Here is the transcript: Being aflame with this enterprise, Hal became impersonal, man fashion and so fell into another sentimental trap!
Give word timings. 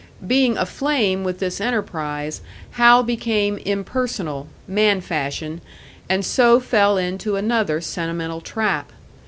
Being 0.25 0.57
aflame 0.57 1.23
with 1.23 1.37
this 1.37 1.61
enterprise, 1.61 2.41
Hal 2.71 3.03
became 3.03 3.59
impersonal, 3.59 4.47
man 4.67 4.99
fashion 4.99 5.61
and 6.09 6.25
so 6.25 6.59
fell 6.59 6.97
into 6.97 7.35
another 7.35 7.81
sentimental 7.81 8.41
trap! 8.41 8.91